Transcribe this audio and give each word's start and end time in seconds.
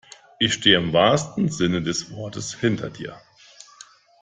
Ich 0.39 0.55
stehe 0.55 0.77
im 0.77 0.93
wahrsten 0.93 1.49
Sinne 1.51 1.83
des 1.83 2.11
Wortes 2.11 2.55
hinter 2.55 2.89
dir. 2.89 3.21